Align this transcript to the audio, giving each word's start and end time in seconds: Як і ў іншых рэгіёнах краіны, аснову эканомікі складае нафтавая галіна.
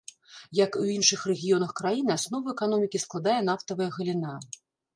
Як 0.59 0.71
і 0.77 0.79
ў 0.83 0.87
іншых 0.97 1.25
рэгіёнах 1.31 1.75
краіны, 1.81 2.11
аснову 2.15 2.47
эканомікі 2.55 3.03
складае 3.07 3.39
нафтавая 3.51 3.89
галіна. 3.99 4.33